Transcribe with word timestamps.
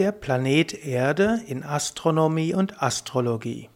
Der 0.00 0.12
Planet 0.12 0.86
Erde 0.86 1.42
in 1.46 1.62
Astronomie 1.62 2.54
und 2.54 2.82
Astrologie. 2.82 3.68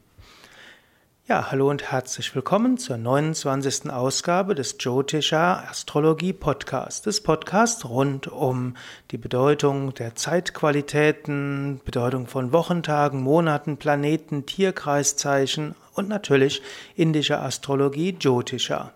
Ja, 1.29 1.51
hallo 1.51 1.69
und 1.69 1.93
herzlich 1.93 2.35
willkommen 2.35 2.79
zur 2.79 2.97
29. 2.97 3.91
Ausgabe 3.91 4.55
des 4.55 4.77
Jyotisha 4.81 5.67
Astrologie 5.69 6.33
Podcasts. 6.33 7.03
Des 7.03 7.23
Podcasts 7.23 7.87
rund 7.87 8.29
um 8.29 8.75
die 9.11 9.19
Bedeutung 9.19 9.93
der 9.93 10.15
Zeitqualitäten, 10.15 11.83
Bedeutung 11.85 12.27
von 12.27 12.55
Wochentagen, 12.55 13.21
Monaten, 13.21 13.77
Planeten, 13.77 14.47
Tierkreiszeichen 14.47 15.75
und 15.93 16.09
natürlich 16.09 16.63
indischer 16.97 17.43
Astrologie 17.43 18.17
Jyotisha. 18.19 18.95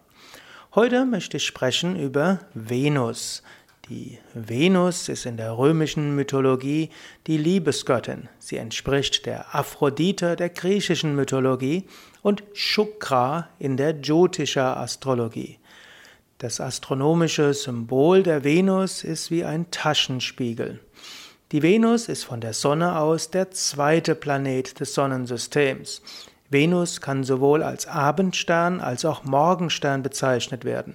Heute 0.75 1.05
möchte 1.05 1.37
ich 1.37 1.45
sprechen 1.45 1.95
über 1.95 2.39
Venus. 2.55 3.43
Die 3.89 4.19
Venus 4.35 5.09
ist 5.09 5.25
in 5.25 5.39
der 5.39 5.57
römischen 5.57 6.15
Mythologie 6.15 6.91
die 7.27 7.39
Liebesgöttin. 7.39 8.29
Sie 8.39 8.59
entspricht 8.59 9.25
der 9.25 9.55
Aphrodite 9.55 10.37
der 10.37 10.51
griechischen 10.51 11.15
Mythologie 11.15 11.85
und 12.21 12.43
Shukra 12.53 13.49
in 13.59 13.79
der 13.79 13.99
Jyotisha 13.99 14.75
Astrologie. 14.75 15.59
Das 16.37 16.61
astronomische 16.61 17.55
Symbol 17.55 18.23
der 18.23 18.45
Venus 18.45 19.05
ist 19.05 19.31
wie 19.31 19.45
ein 19.45 19.71
Taschenspiegel. 19.71 20.81
Die 21.53 21.63
Venus 21.63 22.11
ist 22.11 22.25
von 22.25 22.43
der 22.43 22.53
Sonne 22.53 22.99
aus 22.99 23.31
der 23.31 23.53
zweite 23.53 24.15
Planet 24.15 24.81
des 24.81 24.93
Sonnensystems. 24.93 26.03
Venus 26.51 27.01
kann 27.01 27.25
sowohl 27.25 27.63
als 27.63 27.87
Abendstern 27.87 28.81
als 28.81 29.07
auch 29.07 29.25
Morgenstern 29.25 30.03
bezeichnet 30.03 30.67
werden. 30.67 30.95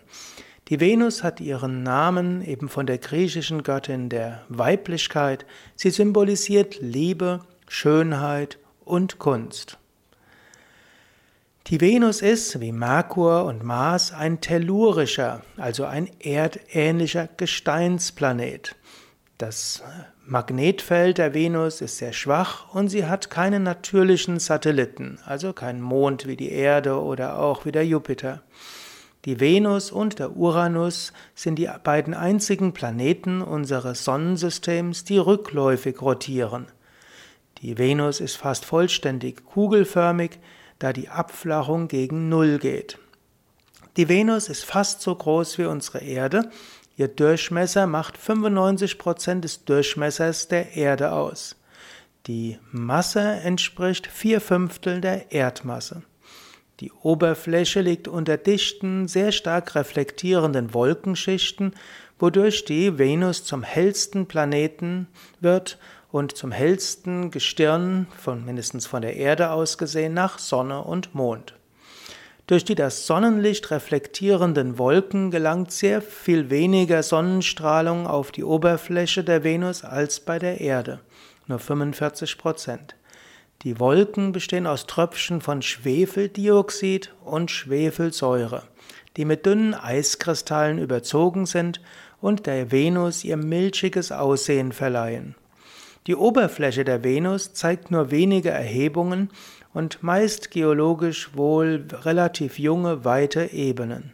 Die 0.69 0.79
Venus 0.79 1.23
hat 1.23 1.41
ihren 1.41 1.83
Namen 1.83 2.41
eben 2.41 2.69
von 2.69 2.85
der 2.85 2.97
griechischen 2.97 3.63
Göttin 3.63 4.07
der 4.07 4.43
Weiblichkeit. 4.47 5.45
Sie 5.75 5.89
symbolisiert 5.89 6.79
Liebe, 6.79 7.41
Schönheit 7.67 8.59
und 8.85 9.19
Kunst. 9.19 9.77
Die 11.67 11.81
Venus 11.81 12.21
ist, 12.21 12.59
wie 12.61 12.71
Merkur 12.71 13.45
und 13.45 13.63
Mars, 13.63 14.13
ein 14.13 14.41
tellurischer, 14.41 15.41
also 15.57 15.85
ein 15.85 16.09
erdähnlicher 16.19 17.27
Gesteinsplanet. 17.35 18.75
Das 19.37 19.81
Magnetfeld 20.25 21.17
der 21.17 21.33
Venus 21.33 21.81
ist 21.81 21.97
sehr 21.97 22.13
schwach 22.13 22.73
und 22.73 22.87
sie 22.87 23.05
hat 23.05 23.29
keine 23.29 23.59
natürlichen 23.59 24.39
Satelliten, 24.39 25.19
also 25.25 25.51
keinen 25.51 25.81
Mond 25.81 26.27
wie 26.27 26.37
die 26.37 26.51
Erde 26.51 27.01
oder 27.01 27.39
auch 27.39 27.65
wie 27.65 27.71
der 27.71 27.85
Jupiter. 27.85 28.41
Die 29.25 29.39
Venus 29.39 29.91
und 29.91 30.19
der 30.19 30.35
Uranus 30.35 31.13
sind 31.33 31.55
die 31.55 31.69
beiden 31.83 32.13
einzigen 32.13 32.73
Planeten 32.73 33.41
unseres 33.41 34.03
Sonnensystems, 34.03 35.05
die 35.05 35.17
rückläufig 35.17 36.01
rotieren. 36.01 36.67
Die 37.61 37.77
Venus 37.77 38.19
ist 38.19 38.35
fast 38.35 38.65
vollständig 38.65 39.45
kugelförmig, 39.45 40.39
da 40.79 40.91
die 40.91 41.07
Abflachung 41.07 41.87
gegen 41.87 42.27
Null 42.27 42.59
geht. 42.59 42.99
Die 43.95 44.09
Venus 44.09 44.49
ist 44.49 44.65
fast 44.65 45.01
so 45.01 45.15
groß 45.15 45.57
wie 45.57 45.65
unsere 45.65 45.99
Erde. 45.99 46.49
Ihr 46.97 47.07
Durchmesser 47.07 47.87
macht 47.87 48.17
95% 48.17 49.39
des 49.39 49.63
Durchmessers 49.63 50.49
der 50.49 50.75
Erde 50.75 51.13
aus. 51.13 51.55
Die 52.27 52.59
Masse 52.71 53.21
entspricht 53.21 54.07
vier 54.07 54.41
Fünftel 54.41 54.99
der 54.99 55.31
Erdmasse. 55.31 56.03
Die 56.79 56.91
Oberfläche 56.91 57.81
liegt 57.81 58.07
unter 58.07 58.37
dichten, 58.37 59.07
sehr 59.07 59.31
stark 59.31 59.75
reflektierenden 59.75 60.73
Wolkenschichten, 60.73 61.75
wodurch 62.17 62.65
die 62.65 62.97
Venus 62.97 63.43
zum 63.43 63.63
hellsten 63.63 64.27
Planeten 64.27 65.07
wird 65.39 65.77
und 66.11 66.35
zum 66.35 66.51
hellsten 66.51 67.31
Gestirn, 67.31 68.07
von 68.17 68.45
mindestens 68.45 68.85
von 68.85 69.01
der 69.01 69.15
Erde 69.15 69.51
aus 69.51 69.77
gesehen, 69.77 70.13
nach 70.13 70.39
Sonne 70.39 70.83
und 70.83 71.13
Mond. 71.13 71.55
Durch 72.47 72.65
die 72.65 72.75
das 72.75 73.07
Sonnenlicht 73.07 73.71
reflektierenden 73.71 74.77
Wolken 74.77 75.31
gelangt 75.31 75.71
sehr 75.71 76.01
viel 76.01 76.49
weniger 76.49 77.01
Sonnenstrahlung 77.01 78.05
auf 78.05 78.31
die 78.31 78.43
Oberfläche 78.43 79.23
der 79.23 79.43
Venus 79.43 79.83
als 79.83 80.19
bei 80.19 80.39
der 80.39 80.59
Erde, 80.59 80.99
nur 81.47 81.59
45 81.59 82.37
Prozent. 82.37 82.95
Die 83.61 83.79
Wolken 83.79 84.33
bestehen 84.33 84.67
aus 84.67 84.87
Tröpfchen 84.87 85.39
von 85.39 85.61
Schwefeldioxid 85.61 87.13
und 87.23 87.49
Schwefelsäure, 87.49 88.63
die 89.15 89.23
mit 89.23 89.45
dünnen 89.45 89.73
Eiskristallen 89.73 90.79
überzogen 90.79 91.45
sind 91.45 91.79
und 92.19 92.45
der 92.45 92.71
Venus 92.71 93.23
ihr 93.23 93.37
milchiges 93.37 94.11
Aussehen 94.11 94.71
verleihen. 94.71 95.35
Die 96.07 96.15
Oberfläche 96.15 96.83
der 96.83 97.03
Venus 97.03 97.53
zeigt 97.53 97.89
nur 97.89 98.11
wenige 98.11 98.49
Erhebungen 98.49 99.29
und 99.73 100.03
meist 100.03 100.51
geologisch 100.51 101.35
wohl 101.35 101.85
relativ 101.91 102.59
junge, 102.59 103.05
weite 103.05 103.53
Ebenen. 103.53 104.13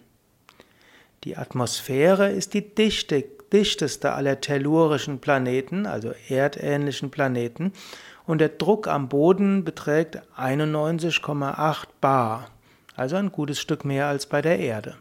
Die 1.24 1.36
Atmosphäre 1.36 2.30
ist 2.30 2.54
die 2.54 2.76
dichte, 2.76 3.26
dichteste 3.54 4.14
aller 4.14 4.42
tellurischen 4.42 5.20
Planeten, 5.20 5.86
also 5.86 6.12
erdähnlichen 6.28 7.12
Planeten, 7.12 7.74
und 8.26 8.40
der 8.42 8.50
Druck 8.50 8.88
am 8.88 9.10
Boden 9.10 9.64
beträgt 9.64 10.22
91,8 10.38 11.88
bar, 12.00 12.48
also 12.96 13.16
ein 13.16 13.32
gutes 13.32 13.60
Stück 13.60 13.86
mehr 13.86 14.08
als 14.08 14.28
bei 14.28 14.42
der 14.42 14.60
Erde. 14.60 14.96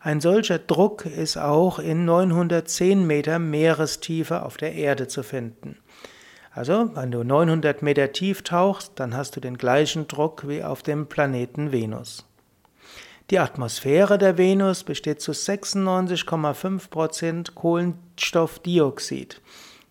Ein 0.00 0.20
solcher 0.20 0.58
Druck 0.58 1.06
ist 1.06 1.36
auch 1.36 1.78
in 1.78 2.04
910 2.04 3.06
Meter 3.06 3.38
Meerestiefe 3.38 4.42
auf 4.42 4.56
der 4.56 4.72
Erde 4.72 5.06
zu 5.06 5.22
finden. 5.22 5.76
Also, 6.50 6.90
wenn 6.94 7.10
du 7.10 7.22
900 7.22 7.82
Meter 7.82 8.12
tief 8.12 8.42
tauchst, 8.42 8.92
dann 8.96 9.16
hast 9.16 9.36
du 9.36 9.40
den 9.40 9.56
gleichen 9.56 10.08
Druck 10.08 10.48
wie 10.48 10.64
auf 10.64 10.82
dem 10.82 11.06
Planeten 11.06 11.72
Venus. 11.72 12.26
Die 13.32 13.38
Atmosphäre 13.38 14.18
der 14.18 14.36
Venus 14.36 14.84
besteht 14.84 15.22
zu 15.22 15.32
96,5% 15.32 17.54
Kohlenstoffdioxid, 17.54 19.40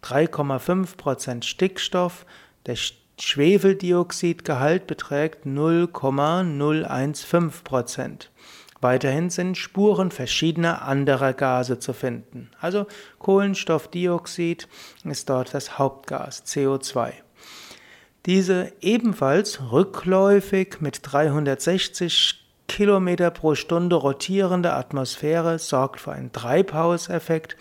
3,5% 0.03 1.43
Stickstoff 1.43 2.27
der 2.67 2.77
Schwefeldioxidgehalt 3.19 4.85
beträgt 4.85 5.47
0,015 5.47 7.63
Prozent. 7.63 8.29
Weiterhin 8.79 9.31
sind 9.31 9.57
Spuren 9.57 10.11
verschiedener 10.11 10.83
anderer 10.83 11.33
Gase 11.33 11.79
zu 11.79 11.93
finden. 11.93 12.51
Also 12.59 12.85
Kohlenstoffdioxid 13.17 14.67
ist 15.03 15.31
dort 15.31 15.55
das 15.55 15.79
Hauptgas, 15.79 16.45
CO2. 16.45 17.13
Diese 18.27 18.71
ebenfalls 18.81 19.71
rückläufig 19.71 20.79
mit 20.79 20.99
360 21.01 22.40
Kilometer 22.71 23.31
pro 23.31 23.53
Stunde 23.55 23.97
rotierende 23.97 24.73
Atmosphäre 24.73 25.59
sorgt 25.59 25.99
für 25.99 26.13
einen 26.13 26.31
Treibhauseffekt, 26.31 27.57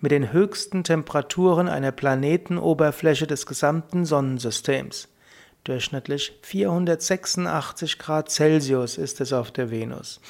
mit 0.00 0.10
den 0.10 0.32
höchsten 0.32 0.82
Temperaturen 0.82 1.68
einer 1.68 1.92
Planetenoberfläche 1.92 3.28
des 3.28 3.46
gesamten 3.46 4.04
Sonnensystems. 4.04 5.08
Durchschnittlich 5.62 6.38
486 6.42 7.98
Grad 7.98 8.30
Celsius 8.30 8.98
ist 8.98 9.20
es 9.20 9.32
auf 9.32 9.52
der 9.52 9.70
Venus. 9.70 10.20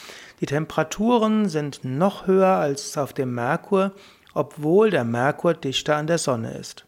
Die 0.41 0.47
Temperaturen 0.47 1.49
sind 1.49 1.85
noch 1.85 2.27
höher 2.27 2.57
als 2.57 2.99
auf 2.99 3.15
dem 3.15 3.35
Merkur, 3.35 3.93
obwohl 4.35 4.91
der 4.91 5.05
Merkur 5.05 5.55
dichter 5.55 5.97
an 5.97 6.07
der 6.07 6.19
Sonne 6.19 6.53
ist. 6.53 6.85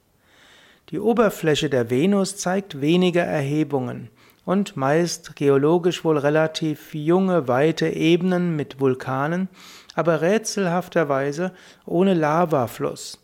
Die 0.90 1.00
Oberfläche 1.00 1.70
der 1.70 1.88
Venus 1.88 2.36
zeigt 2.36 2.80
weniger 2.80 3.24
Erhebungen 3.24 4.10
und 4.44 4.76
meist 4.76 5.36
geologisch 5.36 6.04
wohl 6.04 6.18
relativ 6.18 6.94
junge, 6.94 7.48
weite 7.48 7.88
Ebenen 7.88 8.56
mit 8.56 8.80
Vulkanen, 8.80 9.48
aber 9.94 10.20
rätselhafterweise 10.20 11.52
ohne 11.86 12.14
Lavafluss. 12.14 13.20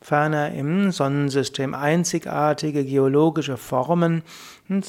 Ferner 0.00 0.52
im 0.52 0.92
Sonnensystem 0.92 1.74
einzigartige 1.74 2.84
geologische 2.84 3.56
Formen, 3.56 4.22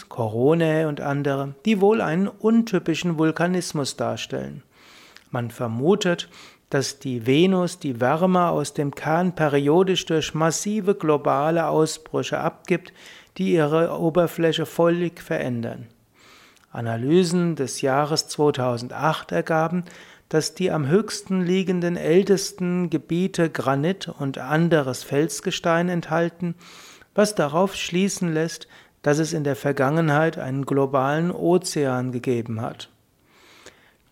Koronae 0.10 0.88
und 0.88 1.02
andere, 1.02 1.56
die 1.66 1.82
wohl 1.82 2.02
einen 2.02 2.28
untypischen 2.28 3.18
Vulkanismus 3.18 3.96
darstellen. 3.96 4.64
Man 5.32 5.50
vermutet, 5.52 6.30
dass 6.70 7.00
die 7.00 7.26
Venus 7.26 7.80
die 7.80 8.02
Wärme 8.02 8.50
aus 8.50 8.74
dem 8.74 8.94
Kern 8.94 9.36
periodisch 9.36 10.06
durch 10.06 10.34
massive 10.34 10.96
globale 10.96 11.68
Ausbrüche 11.68 12.40
abgibt, 12.40 12.94
die 13.38 13.54
ihre 13.54 13.98
Oberfläche 13.98 14.66
völlig 14.66 15.22
verändern. 15.22 15.88
Analysen 16.72 17.56
des 17.56 17.82
Jahres 17.82 18.28
2008 18.28 19.32
ergaben, 19.32 19.86
dass 20.30 20.54
die 20.54 20.72
am 20.72 20.88
höchsten 20.88 21.42
liegenden 21.42 21.96
ältesten 21.96 22.90
Gebiete 22.90 23.50
Granit 23.50 24.10
und 24.10 24.38
anderes 24.38 25.04
Felsgestein 25.04 25.88
enthalten, 25.88 26.56
was 27.16 27.34
darauf 27.34 27.76
schließen 27.76 28.34
lässt, 28.34 28.68
dass 29.02 29.20
es 29.20 29.32
in 29.32 29.46
der 29.46 29.56
Vergangenheit 29.56 30.38
einen 30.38 30.66
globalen 30.66 31.32
Ozean 31.32 32.12
gegeben 32.12 32.60
hat. 32.60 32.90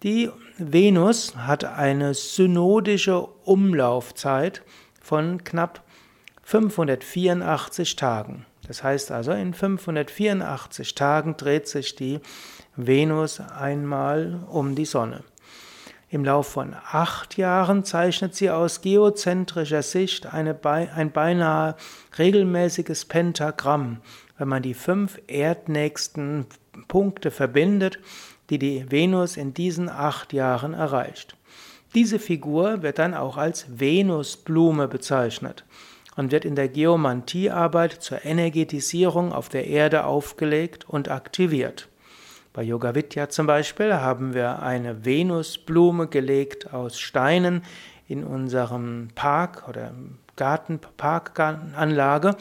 Die 0.05 0.29
Venus 0.59 1.35
hat 1.35 1.63
eine 1.63 2.13
synodische 2.13 3.21
Umlaufzeit 3.43 4.61
von 5.01 5.43
knapp 5.43 5.81
584 6.43 7.95
Tagen. 7.95 8.45
Das 8.67 8.83
heißt 8.83 9.09
also, 9.09 9.31
in 9.31 9.55
584 9.55 10.93
Tagen 10.93 11.37
dreht 11.37 11.67
sich 11.67 11.95
die 11.95 12.19
Venus 12.75 13.39
einmal 13.39 14.43
um 14.47 14.75
die 14.75 14.85
Sonne. 14.85 15.23
Im 16.11 16.23
Lauf 16.23 16.49
von 16.49 16.75
acht 16.91 17.35
Jahren 17.35 17.83
zeichnet 17.83 18.35
sie 18.35 18.51
aus 18.51 18.81
geozentrischer 18.81 19.81
Sicht 19.81 20.27
eine, 20.27 20.55
ein 20.63 21.11
beinahe 21.13 21.75
regelmäßiges 22.19 23.05
Pentagramm, 23.05 24.01
wenn 24.37 24.49
man 24.49 24.61
die 24.61 24.75
fünf 24.75 25.19
erdnächsten 25.25 26.45
Punkte 26.87 27.31
verbindet, 27.31 27.97
die 28.49 28.59
die 28.59 28.91
Venus 28.91 29.37
in 29.37 29.53
diesen 29.53 29.89
acht 29.89 30.33
Jahren 30.33 30.73
erreicht. 30.73 31.35
Diese 31.93 32.19
Figur 32.19 32.81
wird 32.81 32.99
dann 32.99 33.13
auch 33.13 33.37
als 33.37 33.65
Venusblume 33.69 34.87
bezeichnet 34.87 35.63
und 36.15 36.31
wird 36.31 36.45
in 36.45 36.55
der 36.55 36.69
Geomantiearbeit 36.69 37.93
zur 37.93 38.25
Energetisierung 38.25 39.31
auf 39.31 39.49
der 39.49 39.67
Erde 39.67 40.05
aufgelegt 40.05 40.87
und 40.87 41.09
aktiviert. 41.09 41.87
Bei 42.53 42.63
Yoga 42.63 42.95
Vidya 42.95 43.29
zum 43.29 43.47
Beispiel 43.47 43.95
haben 43.95 44.33
wir 44.33 44.61
eine 44.61 45.05
Venusblume 45.05 46.07
gelegt 46.07 46.73
aus 46.73 46.99
Steinen 46.99 47.63
in 48.07 48.23
unserem 48.23 49.09
Park 49.13 49.67
oder 49.67 49.93
Gartenparkanlage. 50.35 52.35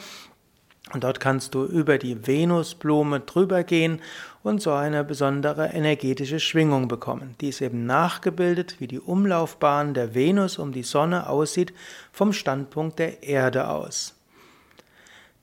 Und 0.93 1.03
dort 1.03 1.19
kannst 1.19 1.55
du 1.55 1.65
über 1.65 1.97
die 1.97 2.27
Venusblume 2.27 3.19
drüber 3.21 3.63
gehen 3.63 4.01
und 4.43 4.61
so 4.61 4.71
eine 4.71 5.03
besondere 5.03 5.69
energetische 5.73 6.39
Schwingung 6.39 6.87
bekommen. 6.87 7.35
Die 7.41 7.49
ist 7.49 7.61
eben 7.61 7.87
nachgebildet, 7.87 8.75
wie 8.79 8.87
die 8.87 8.99
Umlaufbahn 8.99 9.95
der 9.95 10.13
Venus 10.13 10.59
um 10.59 10.71
die 10.71 10.83
Sonne 10.83 11.27
aussieht, 11.27 11.73
vom 12.11 12.33
Standpunkt 12.33 12.99
der 12.99 13.23
Erde 13.23 13.67
aus. 13.67 14.15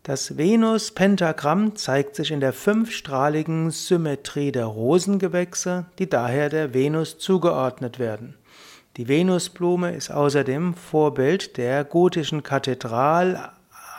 Das 0.04 0.36
Venus-Pentagramm 0.36 1.76
zeigt 1.76 2.16
sich 2.16 2.32
in 2.32 2.40
der 2.40 2.52
fünfstrahligen 2.52 3.70
Symmetrie 3.70 4.50
der 4.50 4.66
Rosengewächse, 4.66 5.86
die 5.98 6.08
daher 6.08 6.48
der 6.48 6.74
Venus 6.74 7.18
zugeordnet 7.18 8.00
werden. 8.00 8.36
Die 8.96 9.06
Venusblume 9.08 9.94
ist 9.94 10.10
außerdem 10.10 10.74
Vorbild 10.74 11.56
der 11.56 11.84
gotischen 11.84 12.42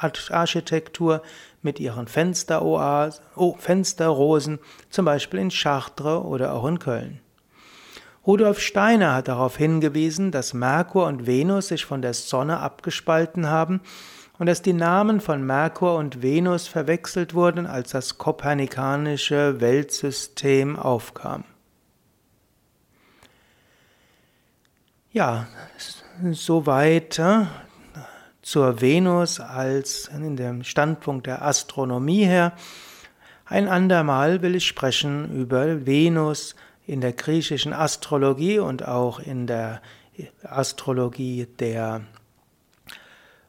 Kathedralarchitektur 0.03 1.21
mit 1.61 1.79
ihren 1.79 2.07
Fensterrosen, 2.07 2.99
zum 4.89 5.05
Beispiel 5.05 5.39
in 5.39 5.49
Chartres 5.49 6.23
oder 6.23 6.53
auch 6.53 6.65
in 6.65 6.79
Köln. 6.79 7.21
Rudolf 8.27 8.59
Steiner 8.59 9.15
hat 9.15 9.27
darauf 9.27 9.57
hingewiesen, 9.57 10.31
dass 10.31 10.53
Merkur 10.53 11.07
und 11.07 11.25
Venus 11.25 11.69
sich 11.69 11.85
von 11.85 12.01
der 12.01 12.13
Sonne 12.13 12.59
abgespalten 12.59 13.49
haben 13.49 13.81
und 14.39 14.47
dass 14.47 14.61
die 14.61 14.73
Namen 14.73 15.21
von 15.21 15.45
Merkur 15.45 15.95
und 15.95 16.21
Venus 16.21 16.67
verwechselt 16.67 17.33
wurden, 17.33 17.65
als 17.65 17.91
das 17.91 18.17
kopernikanische 18.17 19.61
Weltsystem 19.61 20.77
aufkam. 20.77 21.43
Ja, 25.11 25.47
soweit 26.31 27.19
äh, 27.19 27.45
zur 28.53 28.81
Venus 28.81 29.39
als 29.39 30.11
in 30.15 30.35
dem 30.35 30.63
Standpunkt 30.63 31.25
der 31.25 31.41
Astronomie 31.41 32.25
her. 32.25 32.53
Ein 33.45 33.67
andermal 33.67 34.43
will 34.43 34.53
ich 34.53 34.67
sprechen 34.67 35.35
über 35.35 35.87
Venus 35.87 36.53
in 36.85 37.01
der 37.01 37.13
griechischen 37.13 37.73
Astrologie 37.73 38.59
und 38.59 38.87
auch 38.87 39.17
in 39.17 39.47
der 39.47 39.81
Astrologie 40.43 41.47
der 41.57 42.01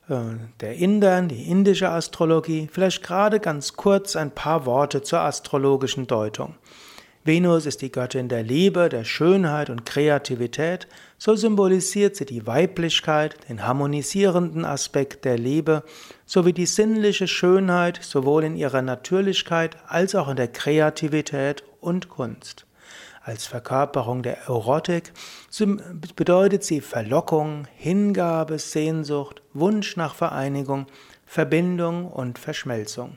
äh, 0.09 0.15
der 0.61 0.77
Indern, 0.77 1.29
die 1.29 1.51
indische 1.51 1.91
Astrologie, 1.91 2.71
vielleicht 2.73 3.03
gerade 3.03 3.41
ganz 3.41 3.75
kurz 3.75 4.17
ein 4.17 4.31
paar 4.31 4.65
Worte 4.65 5.03
zur 5.03 5.21
astrologischen 5.21 6.07
Deutung. 6.07 6.55
Venus 7.27 7.65
ist 7.65 7.81
die 7.81 7.91
Göttin 7.91 8.29
der 8.29 8.43
Liebe, 8.43 8.91
der 8.91 9.05
Schönheit 9.05 9.71
und 9.71 9.87
Kreativität, 9.87 10.87
so 11.17 11.35
symbolisiert 11.35 12.17
sie 12.17 12.27
die 12.27 12.47
Weiblichkeit, 12.47 13.49
den 13.49 13.67
harmonisierenden 13.67 14.67
Aspekt 14.67 15.25
der 15.25 15.39
Liebe 15.39 15.85
sowie 16.27 16.53
die 16.53 16.67
sinnliche 16.67 17.27
Schönheit 17.27 17.99
sowohl 18.03 18.45
in 18.45 18.57
ihrer 18.57 18.83
Natürlichkeit 18.83 19.79
als 19.87 20.15
auch 20.15 20.29
in 20.29 20.37
der 20.37 20.49
Kreativität 20.49 21.65
und 21.81 22.11
Kunst. 22.11 22.67
Als 23.23 23.47
Verkörperung 23.47 24.23
der 24.23 24.43
Erotik 24.43 25.15
bedeutet 26.15 26.63
sie 26.63 26.83
Verlockung, 26.83 27.67
Hingabe, 27.75 28.59
Sehnsucht, 28.59 29.41
Wunsch 29.55 29.97
nach 29.97 30.15
Vereinigung, 30.15 30.89
Verbindung 31.25 32.07
und 32.07 32.39
Verschmelzung. 32.39 33.17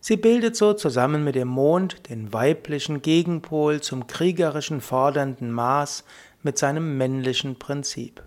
Sie 0.00 0.16
bildet 0.16 0.56
so 0.56 0.74
zusammen 0.74 1.24
mit 1.24 1.34
dem 1.34 1.48
Mond 1.48 2.08
den 2.08 2.32
weiblichen 2.32 3.02
Gegenpol 3.02 3.80
zum 3.80 4.06
kriegerischen 4.06 4.80
fordernden 4.80 5.50
Mars 5.50 6.04
mit 6.42 6.56
seinem 6.56 6.96
männlichen 6.96 7.58
Prinzip. 7.58 8.22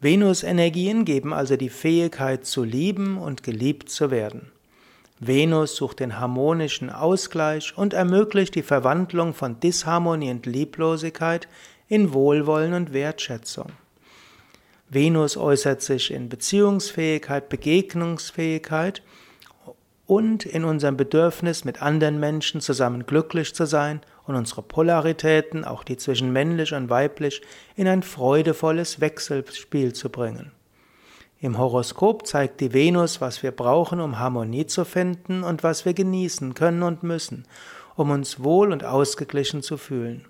Venus-Energien 0.00 1.04
geben 1.04 1.32
also 1.32 1.56
die 1.56 1.70
Fähigkeit 1.70 2.44
zu 2.44 2.64
lieben 2.64 3.16
und 3.16 3.42
geliebt 3.42 3.88
zu 3.88 4.10
werden. 4.10 4.52
Venus 5.18 5.76
sucht 5.76 6.00
den 6.00 6.18
harmonischen 6.18 6.90
Ausgleich 6.90 7.72
und 7.78 7.94
ermöglicht 7.94 8.54
die 8.54 8.62
Verwandlung 8.62 9.32
von 9.32 9.58
Disharmonie 9.60 10.30
und 10.30 10.44
Lieblosigkeit 10.44 11.48
in 11.88 12.12
Wohlwollen 12.12 12.74
und 12.74 12.92
Wertschätzung. 12.92 13.72
Venus 14.90 15.36
äußert 15.36 15.80
sich 15.80 16.10
in 16.10 16.28
Beziehungsfähigkeit, 16.28 17.48
Begegnungsfähigkeit 17.48 19.02
und 20.06 20.46
in 20.46 20.64
unserem 20.64 20.96
Bedürfnis, 20.96 21.64
mit 21.64 21.82
anderen 21.82 22.20
Menschen 22.20 22.60
zusammen 22.60 23.06
glücklich 23.06 23.54
zu 23.54 23.66
sein 23.66 24.00
und 24.26 24.36
unsere 24.36 24.62
Polaritäten, 24.62 25.64
auch 25.64 25.84
die 25.84 25.96
zwischen 25.96 26.32
männlich 26.32 26.72
und 26.74 26.90
weiblich, 26.90 27.42
in 27.74 27.88
ein 27.88 28.02
freudevolles 28.02 29.00
Wechselspiel 29.00 29.92
zu 29.92 30.08
bringen. 30.08 30.52
Im 31.40 31.58
Horoskop 31.58 32.26
zeigt 32.26 32.60
die 32.60 32.72
Venus, 32.72 33.20
was 33.20 33.42
wir 33.42 33.50
brauchen, 33.50 34.00
um 34.00 34.18
Harmonie 34.18 34.66
zu 34.66 34.84
finden 34.84 35.42
und 35.42 35.62
was 35.62 35.84
wir 35.84 35.92
genießen 35.92 36.54
können 36.54 36.82
und 36.82 37.02
müssen, 37.02 37.44
um 37.94 38.10
uns 38.10 38.42
wohl 38.42 38.72
und 38.72 38.84
ausgeglichen 38.84 39.62
zu 39.62 39.76
fühlen. 39.76 40.24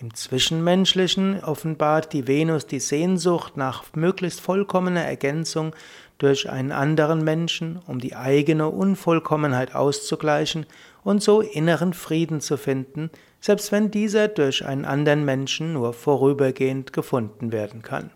Im 0.00 0.12
Zwischenmenschlichen 0.12 1.44
offenbart 1.44 2.12
die 2.12 2.26
Venus 2.26 2.66
die 2.66 2.80
Sehnsucht 2.80 3.56
nach 3.56 3.84
möglichst 3.94 4.40
vollkommener 4.40 5.04
Ergänzung 5.04 5.74
durch 6.18 6.50
einen 6.50 6.72
anderen 6.72 7.22
Menschen, 7.22 7.80
um 7.86 8.00
die 8.00 8.16
eigene 8.16 8.70
Unvollkommenheit 8.70 9.74
auszugleichen 9.74 10.66
und 11.04 11.22
so 11.22 11.40
inneren 11.40 11.92
Frieden 11.92 12.40
zu 12.40 12.56
finden, 12.56 13.10
selbst 13.40 13.70
wenn 13.70 13.92
dieser 13.92 14.26
durch 14.26 14.66
einen 14.66 14.84
anderen 14.84 15.24
Menschen 15.24 15.72
nur 15.72 15.92
vorübergehend 15.92 16.92
gefunden 16.92 17.52
werden 17.52 17.82
kann. 17.82 18.10